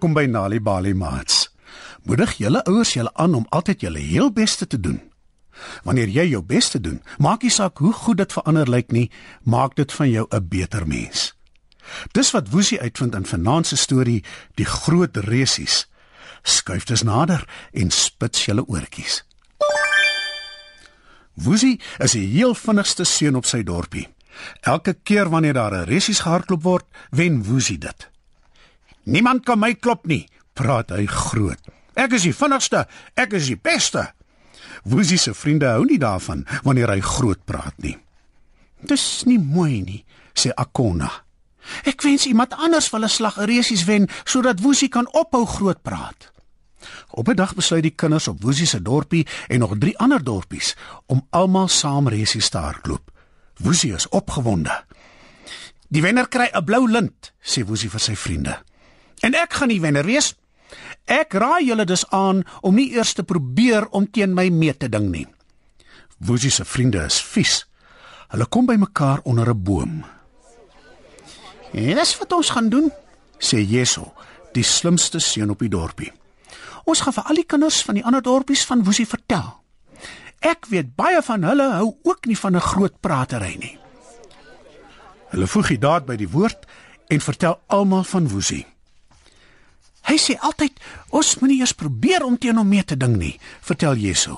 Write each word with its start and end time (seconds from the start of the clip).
Welkom 0.00 0.16
by 0.16 0.30
Nali 0.32 0.56
Bali 0.64 0.94
Mats. 0.96 1.50
Moedig 2.08 2.30
julle 2.40 2.62
ouers 2.64 2.94
julle 2.94 3.10
aan 3.20 3.34
om 3.36 3.44
altyd 3.52 3.82
julle 3.84 4.00
heel 4.00 4.30
beste 4.32 4.64
te 4.66 4.80
doen. 4.80 4.96
Wanneer 5.84 6.08
jy 6.08 6.24
jou 6.30 6.40
beste 6.40 6.80
doen, 6.80 7.02
maak 7.18 7.42
nie 7.44 7.52
saak 7.52 7.82
hoe 7.84 7.92
goed 7.92 8.16
dit 8.16 8.32
vir 8.32 8.46
ander 8.48 8.70
lyk 8.72 8.94
nie, 8.96 9.10
maak 9.44 9.76
dit 9.76 9.92
van 9.92 10.08
jou 10.08 10.24
'n 10.30 10.48
beter 10.48 10.86
mens. 10.88 11.34
Dis 12.12 12.30
wat 12.30 12.48
Woesie 12.48 12.80
uitvind 12.80 13.14
in 13.14 13.26
vanaand 13.26 13.66
se 13.66 13.76
storie, 13.76 14.24
die 14.54 14.64
groot 14.64 15.16
resies. 15.16 15.86
Skuif 16.42 16.84
dus 16.84 17.02
nader 17.02 17.44
en 17.72 17.90
spits 17.90 18.44
julle 18.44 18.64
oortjies. 18.64 19.24
Woesie 21.34 21.80
is 21.98 22.12
die 22.12 22.26
heel 22.26 22.54
vinnigste 22.54 23.04
seun 23.04 23.36
op 23.36 23.44
sy 23.44 23.62
dorpie. 23.62 24.08
Elke 24.60 24.96
keer 25.02 25.28
wanneer 25.28 25.52
daar 25.52 25.74
'n 25.74 25.84
resies 25.84 26.20
gehardloop 26.20 26.62
word, 26.62 26.86
wen 27.10 27.44
Woesie 27.44 27.78
dit. 27.78 28.09
Niemand 29.04 29.44
kan 29.44 29.58
my 29.58 29.74
klop 29.74 30.06
nie, 30.06 30.26
praat 30.54 30.90
hy 30.90 31.06
groot. 31.06 31.60
Ek 31.96 32.12
is 32.12 32.26
die 32.28 32.34
vinnigste, 32.36 32.86
ek 33.16 33.32
is 33.32 33.48
die 33.50 33.58
beste. 33.58 34.06
Woesie 34.84 35.18
se 35.18 35.34
vriende 35.34 35.68
hou 35.68 35.84
nie 35.84 35.98
daarvan 36.00 36.46
wanneer 36.64 36.92
hy 36.92 37.00
groot 37.04 37.40
praat 37.44 37.76
nie. 37.84 37.96
Dis 38.80 39.24
nie 39.28 39.38
mooi 39.38 39.82
nie, 39.84 40.04
sê 40.34 40.52
Akona. 40.56 41.10
Ek 41.84 42.00
wens 42.02 42.26
iemand 42.26 42.56
anders 42.56 42.90
wil 42.90 43.04
'n 43.04 43.08
slag 43.08 43.36
resies 43.36 43.84
wen 43.84 44.08
sodat 44.24 44.60
Woesie 44.60 44.88
kan 44.88 45.08
ophou 45.12 45.46
groot 45.46 45.82
praat. 45.82 46.32
Op 47.10 47.28
'n 47.28 47.36
dag 47.36 47.54
besluit 47.54 47.82
die 47.82 47.94
kinders 47.94 48.28
op 48.28 48.42
Woesie 48.42 48.66
se 48.66 48.82
dorpie 48.82 49.26
en 49.48 49.58
nog 49.58 49.78
drie 49.78 49.98
ander 49.98 50.24
dorpies 50.24 50.76
om 51.06 51.26
almal 51.30 51.68
saam 51.68 52.08
resies 52.08 52.48
te 52.48 52.58
hardloop. 52.58 53.10
Woesie 53.56 53.94
is 53.94 54.08
opgewonde. 54.08 54.84
Die 55.88 56.02
wenner 56.02 56.28
kry 56.28 56.48
'n 56.52 56.64
blou 56.64 56.90
lint, 56.90 57.32
sê 57.42 57.64
Woesie 57.64 57.90
vir 57.90 58.00
sy 58.00 58.16
vriende. 58.16 58.62
En 59.20 59.34
ek 59.34 59.52
gaan 59.52 59.68
die 59.68 59.80
wenner 59.80 60.06
wees. 60.06 60.34
Ek 61.04 61.34
raai 61.34 61.66
julle 61.66 61.84
dus 61.84 62.06
aan 62.14 62.44
om 62.60 62.74
nie 62.74 62.90
eers 62.94 63.12
te 63.12 63.24
probeer 63.26 63.88
om 63.90 64.06
teen 64.10 64.34
my 64.34 64.48
mee 64.48 64.76
te 64.76 64.88
ding 64.88 65.10
nie. 65.10 65.26
Woesie 66.18 66.52
se 66.52 66.64
vriende 66.64 67.02
is 67.04 67.20
vies. 67.22 67.64
Hulle 68.30 68.46
kom 68.46 68.66
bymekaar 68.66 69.20
onder 69.24 69.50
'n 69.50 69.62
boom. 69.62 70.04
En 71.72 71.96
dis 71.96 72.18
wat 72.18 72.32
ons 72.32 72.50
gaan 72.50 72.68
doen, 72.68 72.92
sê 73.38 73.58
Jeso, 73.58 74.12
die 74.52 74.62
slimste 74.62 75.18
seun 75.18 75.50
op 75.50 75.58
die 75.58 75.68
dorpie. 75.68 76.12
Ons 76.84 77.00
gaan 77.00 77.12
vir 77.12 77.24
al 77.24 77.34
die 77.34 77.46
kinders 77.46 77.82
van 77.82 77.94
die 77.94 78.04
ander 78.04 78.22
dorpies 78.22 78.64
van 78.64 78.84
Woesie 78.84 79.06
vertel. 79.06 79.60
Ek 80.40 80.66
weet 80.66 80.96
baie 80.96 81.22
van 81.22 81.42
hulle 81.42 81.72
hou 81.72 81.96
ook 82.02 82.26
nie 82.26 82.38
van 82.38 82.56
'n 82.56 82.60
groot 82.60 83.00
pratery 83.00 83.56
nie. 83.58 83.78
Hulle 85.30 85.46
voeg 85.46 85.68
die 85.68 85.78
daad 85.78 86.06
by 86.06 86.16
die 86.16 86.28
woord 86.28 86.66
en 87.08 87.20
vertel 87.20 87.60
almal 87.66 88.04
van 88.04 88.28
Woesie. 88.28 88.66
Hy 90.08 90.16
sê 90.18 90.36
altyd 90.40 90.78
ons 91.10 91.38
moenie 91.40 91.60
eers 91.60 91.74
probeer 91.76 92.24
om 92.26 92.38
teen 92.38 92.56
hom 92.56 92.68
mee 92.68 92.84
te 92.84 92.96
ding 92.96 93.16
nie, 93.16 93.38
vertel 93.60 93.96
Jesu. 93.96 94.36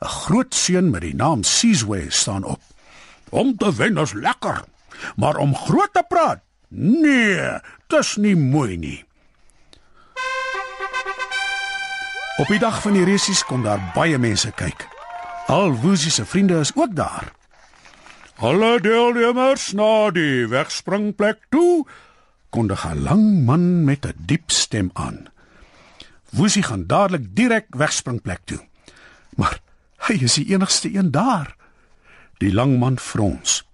'n 0.00 0.08
Groot 0.08 0.54
seun 0.54 0.90
met 0.90 1.02
die 1.02 1.14
naam 1.14 1.42
Sizwe 1.44 2.10
staan 2.10 2.44
op. 2.44 2.60
Om 3.30 3.56
te 3.56 3.74
wen 3.74 3.98
is 3.98 4.12
lekker, 4.12 4.64
maar 5.16 5.36
om 5.36 5.56
groot 5.56 5.92
te 5.92 6.02
praat, 6.08 6.40
nee, 6.68 7.60
dis 7.86 8.16
nie 8.16 8.36
mooi 8.36 8.76
nie. 8.76 9.04
Op 12.40 12.48
die 12.48 12.58
dag 12.58 12.80
van 12.82 12.96
die 12.96 13.04
resies 13.04 13.44
kom 13.44 13.62
daar 13.62 13.82
baie 13.94 14.18
mense 14.18 14.50
kyk. 14.56 14.86
Al 15.52 15.74
Woesie 15.82 16.10
se 16.10 16.24
vriende 16.24 16.60
is 16.60 16.72
ook 16.74 16.94
daar. 16.96 17.32
Alle 18.40 18.80
deelnemers 18.80 19.72
na 19.76 20.08
die 20.10 20.46
wegspringplek 20.48 21.42
toe, 21.52 21.84
kondig 22.50 22.84
'n 22.86 23.02
lang 23.02 23.44
man 23.44 23.84
met 23.84 24.06
'n 24.06 24.14
diep 24.18 24.50
stem 24.50 24.90
aan. 24.92 25.28
Woesie 26.30 26.62
gaan 26.62 26.86
dadelik 26.86 27.36
direk 27.36 27.66
wegspringplek 27.70 28.40
toe. 28.44 28.60
Maar 29.36 29.60
hy 30.06 30.14
is 30.22 30.34
die 30.34 30.52
enigste 30.54 30.94
een 30.94 31.10
daar. 31.10 31.56
Die 32.38 32.52
lang 32.52 32.78
man 32.78 32.98
frons. 32.98 33.66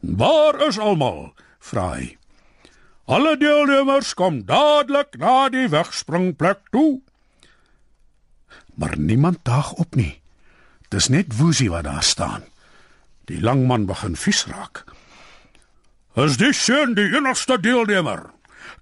"Waar 0.00 0.66
is 0.66 0.78
almal?" 0.78 1.34
vra 1.58 1.92
hy. 1.92 2.16
"Alle 3.04 3.36
deelnemers 3.36 4.14
kom 4.14 4.44
dadelik 4.44 5.16
na 5.18 5.48
die 5.48 5.68
wegspringplek 5.68 6.58
toe." 6.70 7.00
Maar 8.74 8.98
niemand 8.98 9.38
daag 9.42 9.72
op 9.72 9.94
nie. 9.94 10.20
Dis 10.88 11.08
net 11.08 11.36
Woesie 11.36 11.70
wat 11.70 11.84
daar 11.84 12.02
staan. 12.02 12.42
Die 13.24 13.40
lang 13.40 13.66
man 13.66 13.86
begin 13.86 14.16
vies 14.16 14.46
raak. 14.46 14.84
Is 16.12 16.36
die 16.36 16.52
seun 16.52 16.92
die 16.92 17.08
enigste 17.16 17.56
deelnemer? 17.56 18.26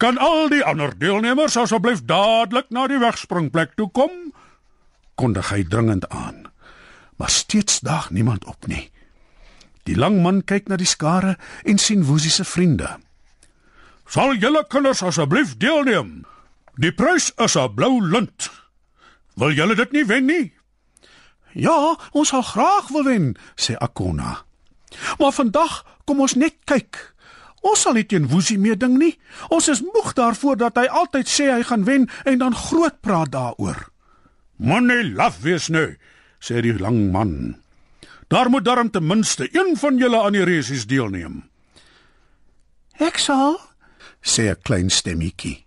Kan 0.03 0.19
al 0.19 0.49
die 0.51 0.65
ander 0.67 0.91
deelnemers 0.99 1.55
asseblief 1.61 2.03
dadelik 2.03 2.73
na 2.75 2.89
die 2.91 2.99
wegspringplek 2.99 3.77
toe 3.79 3.87
kom? 3.95 4.33
Kondig 5.15 5.53
hy 5.55 5.63
dringend 5.63 6.09
aan. 6.11 6.49
Maar 7.21 7.31
steeds 7.31 7.85
daag 7.87 8.11
niemand 8.11 8.45
op 8.51 8.67
nie. 8.67 8.89
Die 9.87 9.95
lang 9.95 10.19
man 10.25 10.43
kyk 10.43 10.67
na 10.67 10.79
die 10.81 10.89
skare 10.91 11.37
en 11.63 11.79
sien 11.79 12.03
Woesie 12.09 12.33
se 12.35 12.45
vriende. 12.45 12.97
Sal 14.11 14.35
julle 14.35 14.65
kinders 14.67 15.05
asseblief 15.07 15.55
deelneem? 15.63 16.25
Die 16.83 16.93
prys 16.93 17.31
is 17.39 17.55
'n 17.55 17.75
blou 17.75 18.01
lint. 18.03 18.51
Wil 19.37 19.55
julle 19.55 19.75
dit 19.75 19.93
nie 19.93 20.05
wen 20.05 20.27
nie? 20.27 20.53
Ja, 21.53 21.97
ons 22.11 22.29
sal 22.29 22.43
graag 22.43 22.89
wil 22.89 23.05
wen, 23.05 23.37
sê 23.55 23.77
Akona. 23.79 24.43
Maar 25.19 25.33
vandag 25.33 25.85
kom 26.05 26.21
ons 26.21 26.35
net 26.35 26.57
kyk. 26.65 27.15
Ons 27.61 27.83
sal 27.85 27.95
nie 27.95 28.07
teen 28.09 28.29
Woesie 28.31 28.59
meeding 28.59 28.97
nie. 28.99 29.15
Ons 29.53 29.69
is 29.69 29.83
moeg 29.85 30.15
daarvoor 30.17 30.57
dat 30.57 30.79
hy 30.81 30.87
altyd 30.87 31.29
sê 31.29 31.51
hy 31.53 31.63
gaan 31.69 31.85
wen 31.85 32.09
en 32.25 32.39
dan 32.41 32.57
groot 32.57 33.01
praat 33.05 33.33
daaroor. 33.35 33.89
Moenie 34.57 35.13
laf 35.17 35.41
wees 35.45 35.69
nou, 35.69 35.97
sê 36.41 36.61
die 36.65 36.77
lang 36.77 37.11
man. 37.13 37.57
Daar 38.31 38.51
moet 38.51 38.65
darm 38.65 38.91
ten 38.91 39.07
minste 39.07 39.49
een 39.53 39.77
van 39.77 39.99
julle 39.99 40.21
aan 40.23 40.37
die 40.37 40.45
resies 40.45 40.87
deelneem. 40.87 41.43
Ek 43.01 43.19
sal, 43.19 43.59
sê 44.23 44.53
'n 44.53 44.63
klein 44.63 44.91
stemmetjie. 44.91 45.65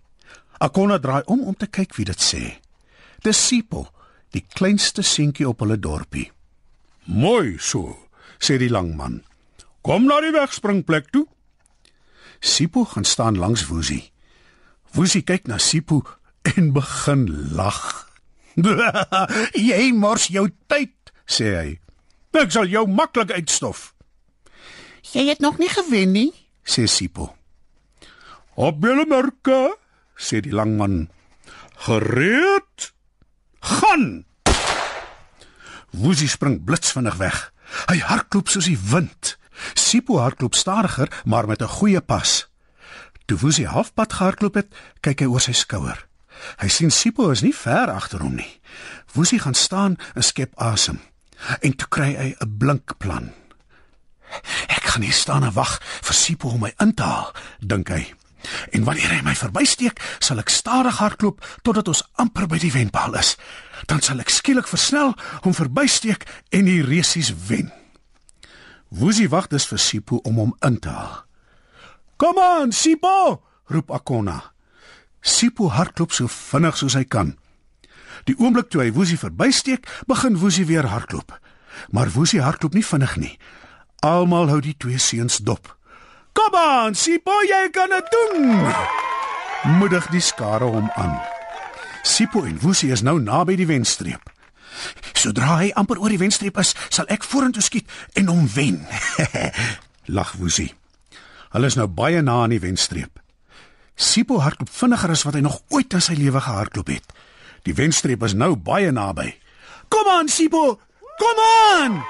Akona 0.59 0.99
draai 0.99 1.23
om 1.25 1.41
om 1.41 1.55
te 1.55 1.67
kyk 1.67 1.95
wie 1.95 2.05
dit 2.05 2.21
sê. 2.21 2.59
Dis 3.23 3.47
Sipho, 3.47 3.87
die 4.31 4.45
kleinste 4.53 5.01
seentjie 5.01 5.47
op 5.47 5.59
hulle 5.59 5.79
dorpie. 5.79 6.31
Mooi 7.05 7.57
so, 7.59 7.97
sê 8.39 8.57
die 8.57 8.69
lang 8.69 8.95
man. 8.95 9.23
Kom 9.81 10.05
na 10.05 10.21
die 10.21 10.31
wegspringplek 10.31 11.11
toe. 11.11 11.27
Sipho 12.43 12.83
gaan 12.83 13.05
staan 13.07 13.37
langs 13.37 13.67
Woesie. 13.71 14.11
Woesie 14.91 15.23
kyk 15.23 15.47
na 15.47 15.57
Sipho 15.57 16.03
en 16.43 16.73
begin 16.75 17.23
lag. 17.55 18.03
"Jy 19.55 19.93
mors 19.95 20.27
jou 20.27 20.49
tyd," 20.67 20.91
sê 21.23 21.47
hy. 21.55 21.69
"Ek 22.35 22.51
sal 22.51 22.67
jou 22.67 22.83
maklik 22.83 23.31
uitstof." 23.31 23.93
"Jy 25.15 25.31
het 25.31 25.39
nog 25.39 25.55
nie 25.57 25.71
gewen 25.71 26.11
nie," 26.11 26.33
sê 26.67 26.83
Sipho. 26.83 27.31
"Op 28.59 28.83
julle 28.83 29.07
merke," 29.07 29.79
sê 30.19 30.43
die 30.43 30.53
lang 30.53 30.75
man. 30.77 31.07
"Gereed? 31.87 32.91
Gaan!" 33.63 34.25
Woesie 35.95 36.27
spring 36.27 36.59
blitsvinnig 36.59 37.15
weg. 37.15 37.53
Hy 37.89 37.99
hardloop 37.99 38.49
soos 38.49 38.65
die 38.65 38.79
wind. 38.89 39.37
Sipho 39.73 40.17
hardloop 40.19 40.55
stadiger, 40.55 41.09
maar 41.25 41.47
met 41.47 41.61
'n 41.61 41.67
goeie 41.67 42.01
pas. 42.01 42.47
Toe 43.25 43.37
Woesie 43.37 43.67
halfpad 43.67 44.13
gehardloop 44.13 44.53
het, 44.53 44.73
kyk 44.99 45.19
hy 45.19 45.25
oor 45.25 45.41
sy 45.41 45.51
skouer. 45.51 46.07
Hy 46.59 46.67
sien 46.67 46.91
Sipho 46.91 47.29
is 47.29 47.41
nie 47.41 47.55
ver 47.55 47.91
agter 47.91 48.19
hom 48.19 48.35
nie. 48.35 48.59
Woesie 49.13 49.39
gaan 49.39 49.53
staan 49.53 49.97
en 50.15 50.23
skep 50.23 50.53
asem. 50.55 50.99
En 51.61 51.75
toe 51.75 51.87
kry 51.87 52.15
hy 52.15 52.35
'n 52.39 52.57
blink 52.57 52.97
plan. 52.97 53.31
Ek 54.67 54.83
gaan 54.83 55.01
hier 55.01 55.13
staan 55.13 55.43
en 55.43 55.53
wag 55.53 55.79
vir 56.01 56.13
Sipho 56.13 56.49
om 56.49 56.59
my 56.59 56.73
in 56.79 56.93
te 56.93 57.03
haal, 57.03 57.33
dink 57.59 57.89
hy. 57.89 58.13
En 58.71 58.83
wanneer 58.83 59.11
hy 59.15 59.21
my 59.25 59.35
verbysteek, 59.35 60.01
sal 60.19 60.41
ek 60.43 60.49
stadig 60.49 60.97
hardloop 60.99 61.43
totdat 61.61 61.87
ons 61.87 62.03
amper 62.21 62.47
by 62.47 62.59
die 62.61 62.73
wenpaal 62.73 63.15
is. 63.19 63.35
Dan 63.89 64.01
sal 64.01 64.19
ek 64.23 64.33
skielik 64.33 64.67
versnel, 64.67 65.13
hom 65.43 65.55
verbysteek 65.55 66.27
en 66.51 66.65
die 66.69 66.81
resies 66.85 67.33
wen. 67.47 67.71
Woesie 68.93 69.29
wag 69.29 69.47
dus 69.49 69.65
vir 69.65 69.81
Sipho 69.81 70.19
om 70.23 70.35
hom 70.37 70.55
in 70.61 70.79
te 70.79 70.89
haal. 70.89 71.23
"Kom 72.17 72.37
aan, 72.39 72.71
Sipho!" 72.71 73.41
roep 73.65 73.91
Akona. 73.91 74.53
Sipho 75.21 75.69
hardloop 75.69 76.11
so 76.11 76.27
vinnig 76.27 76.77
soos 76.77 76.93
hy 76.93 77.03
kan. 77.03 77.37
Die 78.27 78.35
oomblik 78.37 78.69
toe 78.69 78.83
hy 78.83 78.91
Woesie 78.91 79.17
verbysteek, 79.17 79.87
begin 80.07 80.37
Woesie 80.37 80.65
weer 80.65 80.87
hardloop. 80.87 81.39
Maar 81.89 82.11
Woesie 82.13 82.41
hardloop 82.41 82.73
nie 82.73 82.85
vinnig 82.85 83.15
nie. 83.17 83.39
Almal 83.99 84.51
hou 84.51 84.59
die 84.61 84.75
twee 84.77 84.99
seuns 84.99 85.37
dop. 85.37 85.77
"Kom 86.43 86.55
aan, 86.59 86.95
Sipho, 86.95 87.31
jy 87.47 87.69
kan 87.71 87.89
dit 87.89 88.07
doen!" 88.11 88.67
Moedig 89.79 90.07
die 90.11 90.19
skare 90.19 90.67
hom 90.67 90.89
aan. 90.95 91.21
Sipho 92.03 92.43
en 92.43 92.59
Woesie 92.59 92.91
is 92.91 93.01
nou 93.01 93.19
naby 93.19 93.55
die 93.55 93.67
wenstreep. 93.67 94.31
Sodra 95.13 95.57
hy 95.61 95.71
amper 95.79 96.01
oor 96.01 96.11
die 96.11 96.19
wenstreep 96.19 96.57
is, 96.59 96.73
sal 96.89 97.07
ek 97.07 97.23
vorentoe 97.23 97.63
skiet 97.63 97.87
en 98.19 98.27
hom 98.27 98.49
wen. 98.55 98.81
Lag 100.17 100.33
Woesie. 100.41 100.73
Hulle 101.55 101.69
is 101.71 101.79
nou 101.79 101.87
baie 101.87 102.19
na 102.21 102.41
aan 102.43 102.51
die 102.51 102.59
wenstreep. 102.59 103.21
Sipho 103.95 104.41
hardloop 104.43 104.73
vinniger 104.73 105.15
as 105.15 105.23
wat 105.23 105.39
hy 105.39 105.45
nog 105.45 105.61
ooit 105.71 105.95
in 105.95 106.03
sy 106.03 106.17
lewe 106.19 106.43
gehardloop 106.43 106.91
het. 106.91 107.15
Die 107.63 107.77
wenstreep 107.77 108.25
is 108.27 108.35
nou 108.35 108.57
baie 108.59 108.91
naby. 108.91 109.29
Kom 109.87 110.11
aan 110.11 110.27
Sipho, 110.27 110.75
kom 111.21 111.41
aan! 111.47 112.03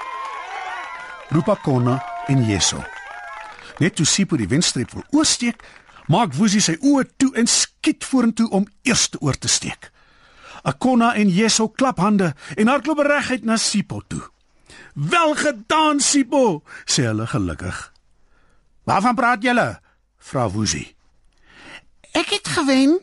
Roep 1.30 1.54
Akona 1.54 2.00
en 2.26 2.42
Yeso. 2.48 2.82
Net 3.78 3.96
toe 3.98 4.06
Sipho 4.06 4.36
die 4.38 4.48
wenstreep 4.48 4.92
wil 4.94 5.04
oorsteek, 5.10 5.62
maak 6.06 6.34
Woesie 6.38 6.62
sy 6.62 6.76
oë 6.78 7.08
toe 7.18 7.32
en 7.40 7.48
skiet 7.50 8.04
vorentoe 8.06 8.46
om 8.54 8.66
eers 8.86 9.08
oor 9.20 9.38
te 9.38 9.48
steek. 9.48 9.90
Akona 10.64 11.14
en 11.18 11.28
Yeso 11.28 11.68
klap 11.68 11.98
hande 12.00 12.32
en 12.56 12.70
hardloop 12.70 13.02
reguit 13.04 13.44
na 13.44 13.56
Sipho 13.56 14.00
toe. 14.08 14.22
"Wel 14.94 15.34
gedaan, 15.34 16.00
Sipho," 16.00 16.62
sê 16.86 17.02
hulle 17.02 17.26
gelukkig. 17.26 17.92
"Waarvan 18.84 19.14
praat 19.14 19.42
julle?" 19.42 19.80
vra 20.18 20.50
Woesie. 20.50 20.94
"Ek 22.12 22.28
het 22.30 22.48
gewen." 22.48 23.00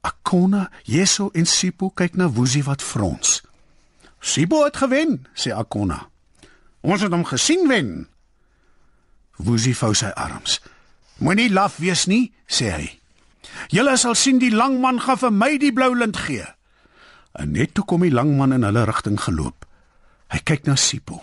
Akona, 0.00 0.70
Yeso 0.82 1.30
en 1.32 1.46
Sipho 1.46 1.90
kyk 1.90 2.14
na 2.14 2.30
Woesie 2.30 2.64
wat 2.64 2.82
frons. 2.82 3.42
"Sipho 4.20 4.64
het 4.64 4.76
gewen," 4.76 5.26
sê 5.34 5.52
Akona. 5.52 6.08
"Ons 6.80 7.00
het 7.00 7.12
hom 7.12 7.24
gesien 7.24 7.68
wen." 7.68 8.11
Woesie 9.36 9.76
vou 9.76 9.94
sy 9.94 10.10
arms. 10.14 10.60
"Moenie 11.18 11.50
laf 11.50 11.76
wees 11.76 12.06
nie," 12.06 12.32
sê 12.46 12.70
hy. 12.70 12.98
"Julle 13.68 13.96
sal 13.96 14.14
sien 14.14 14.38
die 14.38 14.50
lang 14.50 14.80
man 14.80 15.00
gaan 15.00 15.18
vir 15.18 15.32
my 15.32 15.58
die 15.58 15.72
blou 15.72 15.96
lint 15.96 16.16
gee." 16.16 16.46
En 17.32 17.52
net 17.52 17.74
toe 17.74 17.84
kom 17.84 18.00
die 18.00 18.10
lang 18.10 18.36
man 18.36 18.52
in 18.52 18.62
hulle 18.62 18.84
rigting 18.84 19.20
geloop. 19.20 19.66
Hy 20.28 20.38
kyk 20.38 20.66
na 20.66 20.76
Sipho. 20.76 21.22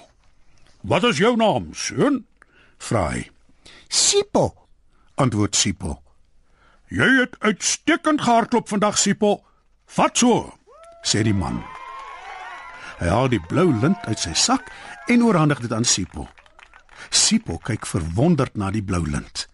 "Wat 0.82 1.04
is 1.04 1.18
jou 1.18 1.36
naam, 1.36 1.74
seun?" 1.74 2.26
vra 2.78 3.10
hy. 3.10 3.30
"Sipho," 3.88 4.68
antwoord 5.16 5.56
Sipho. 5.56 6.02
"Jy 6.88 7.20
het 7.20 7.36
uitstekend 7.40 8.22
gehardloop 8.22 8.70
vandag, 8.70 8.98
Sipho. 8.98 9.44
Vat 9.86 10.18
so," 10.18 10.54
sê 11.04 11.24
die 11.24 11.34
man. 11.34 11.64
Hy 13.00 13.08
haal 13.08 13.30
die 13.30 13.46
blou 13.48 13.72
lint 13.82 14.06
uit 14.06 14.20
sy 14.20 14.34
sak 14.34 14.72
en 15.08 15.24
oorhandig 15.24 15.60
dit 15.60 15.74
aan 15.74 15.86
Sipho. 15.86 16.28
Sipho 17.10 17.58
kyk 17.58 17.88
verwonderd 17.88 18.58
na 18.60 18.72
die 18.72 18.84
blou 18.84 19.06
lint. 19.06 19.48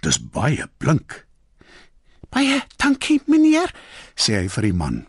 Dis 0.00 0.18
baie 0.18 0.66
blink. 0.78 1.26
"Baie 2.30 2.62
dankie, 2.76 3.20
meneer," 3.26 3.74
sê 4.16 4.40
hy 4.40 4.48
vir 4.48 4.62
die 4.62 4.72
man. 4.72 5.06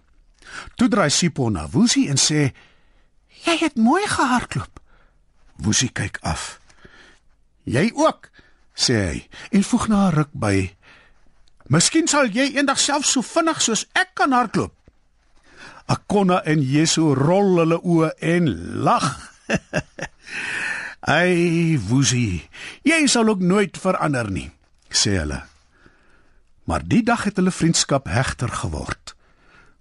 Toe 0.75 0.88
draai 0.88 1.10
Sipho 1.10 1.50
na 1.50 1.68
Woesie 1.68 2.10
en 2.10 2.18
sê: 2.18 2.51
"Jy 3.45 3.57
het 3.60 3.75
mooi 3.75 4.04
gehardloop." 4.07 4.80
Woesie 5.57 5.89
kyk 5.89 6.18
af. 6.21 6.60
"Jy 7.63 7.92
ook," 7.95 8.30
sê 8.75 8.94
hy 8.94 9.27
en 9.51 9.63
voeg 9.63 9.88
na 9.88 10.07
'n 10.07 10.13
ruk 10.13 10.31
by: 10.33 10.75
"Miskien 11.68 12.07
sal 12.07 12.27
jy 12.27 12.56
eendag 12.56 12.80
self 12.80 13.06
so 13.06 13.21
vinnig 13.21 13.62
soos 13.62 13.86
ek 13.94 14.10
kan 14.13 14.31
hardloop." 14.31 14.74
Akonna 15.86 16.44
en 16.44 16.62
Yeso 16.62 17.13
rol 17.13 17.57
hulle 17.60 17.80
oë 17.83 18.10
en 18.19 18.45
lag. 18.83 19.31
"Ai, 21.03 21.79
Woesie, 21.79 22.50
jy 22.83 23.07
sal 23.07 23.27
ook 23.27 23.39
nooit 23.39 23.77
verander 23.77 24.31
nie," 24.31 24.51
sê 24.89 25.17
hulle. 25.19 25.44
Maar 26.63 26.88
die 26.88 27.03
dag 27.03 27.23
het 27.23 27.35
hulle 27.35 27.51
vriendskap 27.51 28.07
hegter 28.07 28.47
geword. 28.47 29.15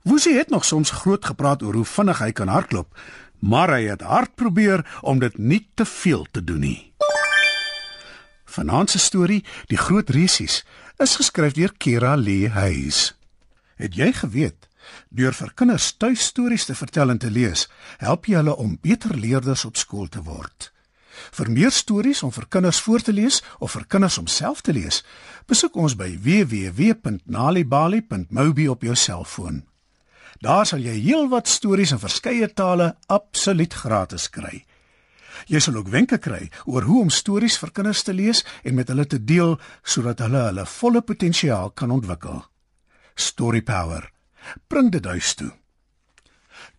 Woesie 0.02 0.34
het 0.34 0.50
nog 0.50 0.64
soms 0.64 0.90
groot 0.90 1.24
gepraat 1.24 1.62
oor 1.62 1.74
hoe 1.74 1.84
vinnig 1.84 2.18
hy 2.18 2.32
kan 2.32 2.48
hardloop, 2.48 2.98
maar 3.38 3.70
hy 3.70 3.86
het 3.86 4.02
hard 4.02 4.34
probeer 4.34 4.82
om 5.00 5.18
dit 5.18 5.38
nie 5.38 5.68
te 5.74 5.84
veel 5.84 6.26
te 6.30 6.44
doen 6.44 6.60
nie. 6.60 6.92
Vanaand 8.44 8.90
se 8.90 8.98
storie, 8.98 9.44
Die 9.66 9.78
Groot 9.78 10.10
Resies, 10.10 10.64
is 10.98 11.16
geskryf 11.16 11.52
deur 11.52 11.72
Kira 11.78 12.16
Lee 12.16 12.48
Hayes. 12.48 13.14
Het 13.76 13.94
jy 13.94 14.12
geweet 14.12 14.68
deur 15.08 15.32
vir 15.32 15.52
kinders 15.54 15.92
tuistories 15.96 16.66
te 16.66 16.74
vertel 16.74 17.14
en 17.14 17.18
te 17.18 17.30
lees, 17.30 17.68
help 18.02 18.26
jy 18.26 18.40
hulle 18.40 18.56
om 18.58 18.74
beter 18.82 19.14
leerders 19.16 19.64
op 19.64 19.76
skool 19.76 20.08
te 20.10 20.22
word? 20.26 20.71
Vir 21.30 21.50
meer 21.50 21.70
stories 21.70 22.22
om 22.22 22.32
vir 22.32 22.46
kinders 22.48 22.80
voor 22.80 23.00
te 23.00 23.12
lees 23.12 23.42
of 23.58 23.72
vir 23.76 23.84
kinders 23.86 24.18
om 24.18 24.26
self 24.26 24.60
te 24.60 24.72
lees, 24.72 25.04
besoek 25.46 25.76
ons 25.76 25.96
by 25.96 26.18
www.nalibali.mobi 26.18 28.68
op 28.68 28.82
jou 28.82 28.96
selfoon. 28.96 29.66
Daar 30.42 30.66
sal 30.66 30.82
jy 30.82 30.98
heelwat 30.98 31.48
stories 31.48 31.92
in 31.94 32.02
verskeie 32.02 32.48
tale 32.50 32.96
absoluut 33.06 33.74
gratis 33.74 34.30
kry. 34.30 34.64
Jy 35.46 35.60
sal 35.62 35.76
ook 35.78 35.88
wenke 35.90 36.18
kry 36.18 36.50
oor 36.66 36.82
hoe 36.86 37.00
om 37.02 37.10
stories 37.10 37.58
vir 37.62 37.70
kinders 37.70 38.02
te 38.02 38.12
lees 38.14 38.44
en 38.62 38.74
met 38.74 38.88
hulle 38.90 39.06
te 39.06 39.22
deel 39.22 39.58
sodat 39.82 40.18
hulle 40.24 40.42
hulle 40.48 40.66
volle 40.66 41.02
potensiaal 41.02 41.70
kan 41.70 41.90
ontwikkel. 41.90 42.42
Story 43.14 43.62
Power. 43.62 44.10
Bring 44.68 44.90
dit 44.90 45.04
huis 45.04 45.34
toe. 45.34 45.52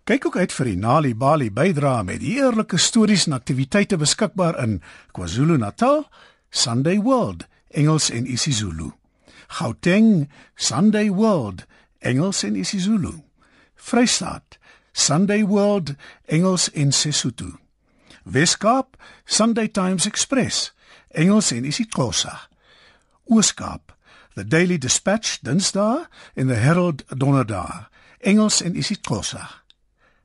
Kyk 0.03 0.25
ook 0.25 0.35
uit 0.35 0.51
vir 0.51 0.67
die 0.67 0.75
Nali 0.75 1.13
Bali 1.15 1.45
bydrae 1.47 2.03
met 2.03 2.19
heerlike 2.19 2.75
stories 2.77 3.23
en 3.29 3.37
aktiwiteite 3.37 3.95
beskikbaar 3.95 4.57
in 4.59 4.81
KwaZulu-Natal, 5.15 6.03
Sunday 6.51 6.97
World, 6.99 7.45
Engels 7.71 8.09
en 8.11 8.27
isiZulu. 8.27 8.89
Gauteng, 9.47 10.27
Sunday 10.55 11.07
World, 11.07 11.63
Engels 12.03 12.43
en 12.43 12.59
isiZulu. 12.59 13.13
Vrystaat, 13.75 14.59
Sunday 14.91 15.45
World, 15.45 15.95
Engels 16.25 16.67
en 16.71 16.91
Sesotho. 16.91 17.55
Weskaap, 18.23 18.99
Sunday 19.25 19.67
Times 19.67 20.05
Express, 20.05 20.73
Engels 21.15 21.51
en 21.51 21.63
isiXhosa. 21.63 22.49
Ooskaap, 23.23 23.95
The 24.35 24.47
Daily 24.47 24.77
Dispatch 24.77 25.39
Dinsdae 25.39 26.07
en 26.35 26.47
The 26.47 26.59
Herald 26.59 27.05
Donderdae, 27.07 27.87
Engels 28.19 28.61
en 28.61 28.75
isiXhosa. 28.75 29.62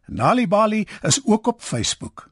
Nali 0.08 0.48
Bali 0.48 0.86
is 1.02 1.20
ook 1.24 1.46
op 1.46 1.60
Facebook. 1.60 2.30